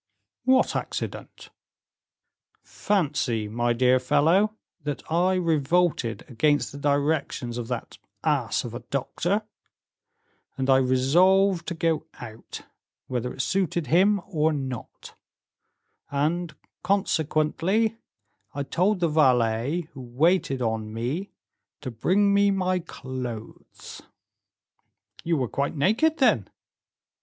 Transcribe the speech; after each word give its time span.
"What 0.45 0.75
accident?" 0.75 1.51
"Fancy, 2.63 3.47
my 3.47 3.71
dear 3.71 3.99
fellow, 3.99 4.55
that 4.83 5.03
I 5.11 5.35
revolted 5.35 6.25
against 6.27 6.71
the 6.71 6.79
directions 6.79 7.59
of 7.59 7.67
that 7.67 7.99
ass 8.23 8.63
of 8.63 8.73
a 8.73 8.79
doctor, 8.79 9.43
and 10.57 10.71
I 10.71 10.77
resolved 10.77 11.67
to 11.67 11.75
go 11.75 12.07
out, 12.19 12.61
whether 13.05 13.31
it 13.31 13.43
suited 13.43 13.85
him 13.93 14.21
or 14.25 14.51
not: 14.51 15.13
and, 16.09 16.55
consequently, 16.81 17.99
I 18.55 18.63
told 18.63 19.01
the 19.01 19.07
valet 19.07 19.81
who 19.93 20.01
waited 20.01 20.63
on 20.63 20.91
me 20.91 21.29
to 21.81 21.91
bring 21.91 22.33
me 22.33 22.49
my 22.49 22.79
clothes." 22.79 24.01
"You 25.23 25.37
were 25.37 25.47
quite 25.47 25.75
naked, 25.75 26.17
then?" 26.17 26.49